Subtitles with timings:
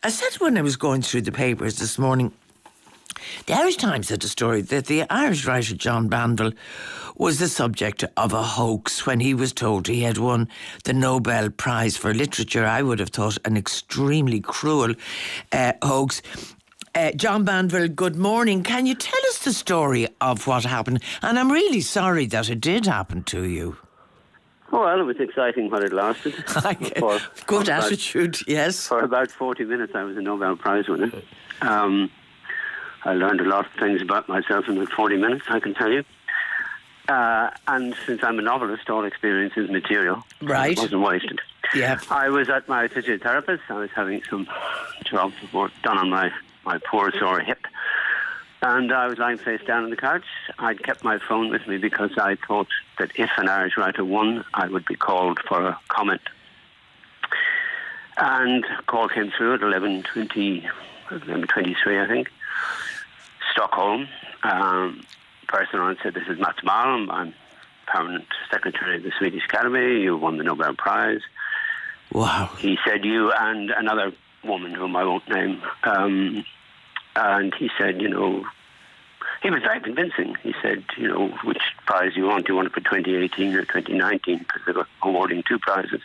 [0.00, 2.30] I said when I was going through the papers this morning,
[3.46, 6.52] the Irish Times had a story that the Irish writer John Banville
[7.16, 10.46] was the subject of a hoax when he was told he had won
[10.84, 12.64] the Nobel Prize for Literature.
[12.64, 14.94] I would have thought an extremely cruel
[15.50, 16.22] uh, hoax.
[16.94, 18.62] Uh, John Banville, good morning.
[18.62, 21.02] Can you tell us the story of what happened?
[21.22, 23.76] And I'm really sorry that it did happen to you.
[24.70, 26.34] Oh, well, it was exciting while it lasted.
[26.98, 28.86] for, Good for attitude, about, yes.
[28.86, 31.10] For about 40 minutes, I was a Nobel Prize winner.
[31.62, 32.10] Um,
[33.04, 35.90] I learned a lot of things about myself in about 40 minutes, I can tell
[35.90, 36.04] you.
[37.08, 40.22] Uh, and since I'm a novelist, all experience is material.
[40.42, 40.72] Right.
[40.72, 41.40] It wasn't wasted.
[41.74, 41.98] Yeah.
[42.10, 43.60] I was at my physiotherapist.
[43.70, 44.46] I was having some
[45.04, 46.30] job work done on my,
[46.66, 47.66] my poor sore hip.
[48.60, 50.24] And I was lying face down on the couch.
[50.58, 52.66] I'd kept my phone with me because I thought
[52.98, 56.22] that if an Irish writer won, I would be called for a comment.
[58.16, 60.68] And a call came through at 11.20,
[61.08, 62.30] 11.23, I think.
[63.52, 64.08] Stockholm.
[64.42, 65.02] Um,
[65.46, 67.10] person on said, this is Mats Malm.
[67.10, 67.34] I'm
[67.86, 70.02] permanent secretary of the Swedish Academy.
[70.02, 71.20] You won the Nobel Prize.
[72.12, 72.50] Wow.
[72.58, 74.12] He said, you and another
[74.44, 76.44] woman whom I won't name um,
[77.18, 78.44] and he said, you know,
[79.42, 80.36] he was very convincing.
[80.42, 82.46] He said, you know, which prize you want?
[82.46, 84.38] Do you want it for 2018 or 2019?
[84.38, 86.00] Because they were awarding two prizes.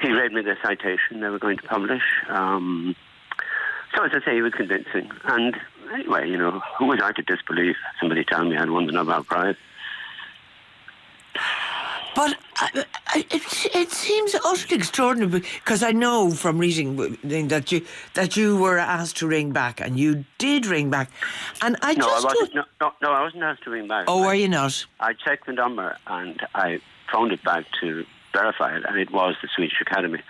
[0.00, 2.02] He read me the citation they were going to publish.
[2.28, 2.96] Um,
[3.94, 5.10] so, as I say, he was convincing.
[5.24, 5.56] And
[5.92, 9.22] anyway, you know, who was I to disbelieve somebody telling me I'd won the Nobel
[9.22, 9.56] Prize?
[12.14, 12.82] But uh,
[13.14, 17.84] it, it seems utterly extraordinary because I know from reading that you
[18.14, 21.10] that you were asked to ring back and you did ring back,
[21.62, 22.54] and I no, just I wasn't.
[22.54, 24.04] No, no, no, I wasn't asked to ring back.
[24.08, 24.84] Oh, I, were you not?
[25.00, 26.80] I checked the number and I
[27.12, 30.20] phoned it back to verify it, and it was the Swedish Academy.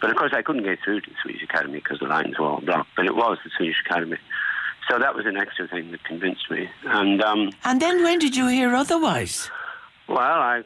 [0.00, 2.46] But of course, I couldn't get through to the Swedish Academy because the lines were
[2.46, 2.90] all blocked.
[2.96, 4.18] But it was the Swedish Academy.
[4.88, 6.68] So that was an extra thing that convinced me.
[6.84, 9.50] And um, and then when did you hear otherwise?
[10.08, 10.62] Well, I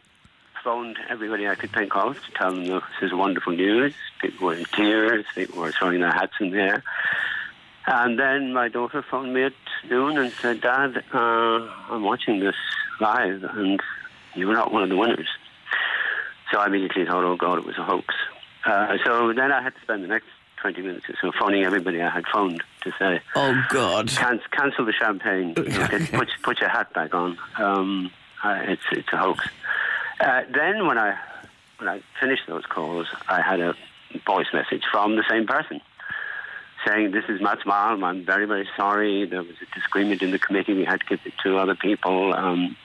[0.62, 3.94] phoned everybody I could think of to tell them this is wonderful news.
[4.20, 6.82] People were in tears, people were throwing their hats in the air.
[7.86, 9.52] And then my daughter phoned me at
[9.88, 12.56] noon and said, Dad, uh, I'm watching this
[13.00, 13.80] live and
[14.34, 15.28] you were not one of the winners.
[16.52, 18.14] So I immediately thought, oh God, it was a hoax.
[18.64, 20.26] Uh, so then I had to spend the next
[20.60, 24.08] 20 minutes or so phoning everybody I had phoned to say, Oh God.
[24.08, 27.38] Can- cancel the champagne, you know, get, put, put your hat back on.
[27.56, 28.10] Um,
[28.44, 29.44] uh, it's, it's a hoax.
[30.20, 31.16] Uh, then when I
[31.78, 33.74] when I finished those calls, I had a
[34.26, 35.80] voice message from the same person
[36.86, 38.04] saying, "This is Mats Malm.
[38.04, 39.26] I'm very very sorry.
[39.26, 40.74] There was a disagreement in the committee.
[40.74, 42.34] We had to give it to other people.
[42.34, 42.76] Um,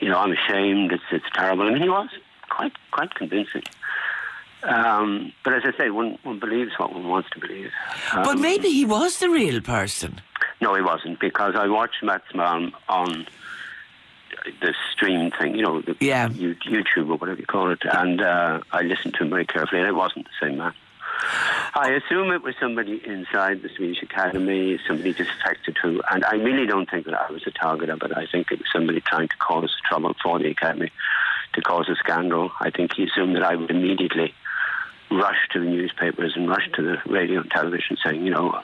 [0.00, 0.92] you know, I'm ashamed.
[0.92, 2.08] It's it's terrible." Mean, he was
[2.48, 3.62] quite quite convincing.
[4.62, 7.70] Um, but as I say, one, one believes what one wants to believe.
[8.12, 10.20] Um, but maybe he was the real person.
[10.60, 13.26] No, he wasn't, because I watched Mats Malm on
[14.60, 16.28] the stream thing, you know, the yeah.
[16.28, 19.88] YouTube or whatever you call it, and uh, I listened to him very carefully, and
[19.88, 20.72] it wasn't the same man.
[21.74, 26.66] I assume it was somebody inside the Swedish Academy, somebody disaffected who, and I really
[26.66, 28.12] don't think that I was a target of it.
[28.16, 30.90] I think it was somebody trying to cause trouble for the Academy,
[31.54, 32.50] to cause a scandal.
[32.60, 34.34] I think he assumed that I would immediately
[35.10, 38.58] rush to the newspapers and rush to the radio and television saying, you know,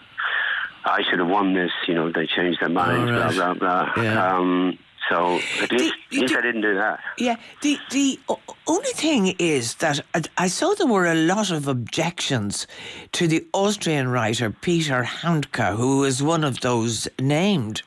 [0.84, 3.34] I should have won this, you know, they changed their minds, right.
[3.34, 4.02] blah, blah, blah.
[4.02, 4.36] Yeah.
[4.36, 7.00] Um, so at least, The- at least the- I didn't do that.
[7.18, 8.18] Yeah, the the
[8.66, 12.66] only thing is that I- I saw there were a lot of objections
[13.12, 17.82] to the Austrian writer Peter Handke, who is one of those named.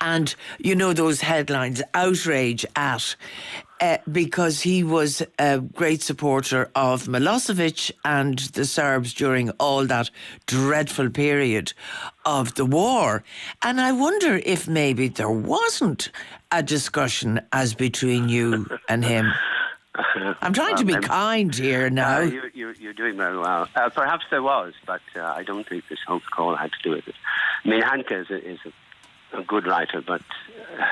[0.00, 3.16] And you know those headlines, outrage at,
[3.80, 10.10] uh, because he was a great supporter of Milosevic and the Serbs during all that
[10.46, 11.72] dreadful period
[12.24, 13.24] of the war.
[13.62, 16.10] And I wonder if maybe there wasn't
[16.52, 19.32] a discussion as between you and him.
[20.40, 22.18] I'm trying to be I'm- kind here now.
[22.18, 23.68] Uh, you, you, you're doing very well.
[23.74, 26.90] Uh, perhaps there was, but uh, I don't think this whole call had to do
[26.90, 27.14] with it.
[27.64, 28.72] I mean, Handke is a, is a,
[29.34, 30.22] a good writer, but
[30.78, 30.84] uh,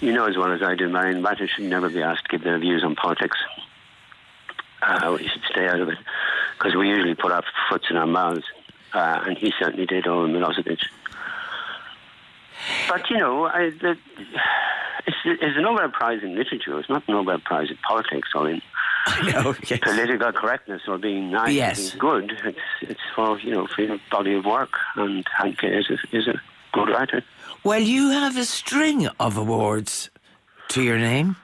[0.00, 2.44] you know as well as I do, Marion, writers should never be asked to give
[2.44, 3.36] their views on politics.
[4.82, 5.98] Uh, we should stay out of it
[6.58, 8.44] because we usually put our foots in our mouths,
[8.92, 10.78] uh, and he certainly did over Milosevic.
[12.88, 13.96] But you know, I, the,
[15.06, 16.78] it's, it's a Nobel Prize in literature.
[16.78, 18.62] It's not a Nobel Prize in politics or in
[19.26, 19.80] know, yes.
[19.82, 21.90] political correctness or being nice Yes.
[21.90, 22.32] being good.
[22.44, 26.26] It's it's for you know for your body of work, and Handke is a, is
[26.28, 26.40] a
[26.74, 27.24] good writer.
[27.62, 30.10] Well, you have a string of awards
[30.68, 31.36] to your name.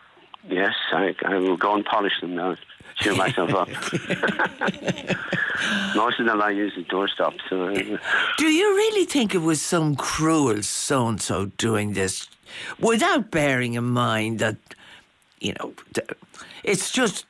[0.49, 2.57] Yes, I, I will go and polish them now.
[2.97, 3.69] cheer myself up.
[5.95, 7.41] Most of them I use as doorstops.
[7.49, 7.99] So, uh,
[8.39, 12.29] Do you really think it was some cruel so and so doing this
[12.79, 14.57] without bearing in mind that,
[15.41, 15.73] you know,
[16.65, 17.25] it's just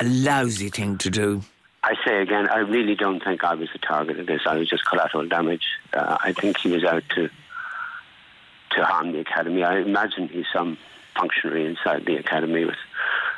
[0.00, 1.42] a lousy thing to do?
[1.88, 4.42] I say again, I really don't think I was the target of this.
[4.46, 5.64] I was just collateral damage.
[5.94, 7.30] Uh, I think he was out to
[8.72, 9.64] to harm the academy.
[9.64, 10.76] I imagine he's some
[11.16, 12.76] functionary inside the academy with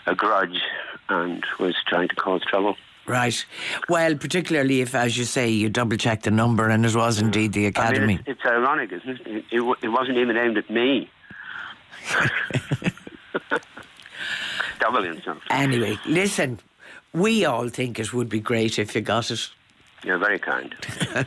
[0.06, 0.60] a grudge
[1.08, 2.76] and was trying to cause trouble.
[3.06, 3.46] Right.
[3.88, 7.52] Well, particularly if, as you say, you double check the number and it was indeed
[7.52, 8.06] the I academy.
[8.06, 9.26] mean, it's, it's ironic, isn't it?
[9.26, 9.76] It, it?
[9.82, 11.08] it wasn't even aimed at me.
[14.80, 15.38] Double insult.
[15.50, 16.58] Anyway, listen,
[17.12, 19.48] we all think it would be great if you got it.
[20.04, 20.74] You're very kind.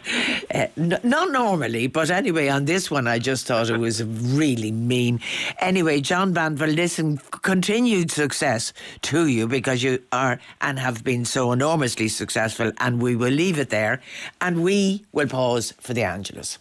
[0.53, 4.71] Uh, n- not normally, but anyway, on this one, I just thought it was really
[4.71, 5.19] mean.
[5.59, 8.71] Anyway, John Banville, listen, continued success
[9.03, 13.57] to you because you are and have been so enormously successful, and we will leave
[13.57, 14.01] it there
[14.41, 16.59] and we will pause for the Angelus.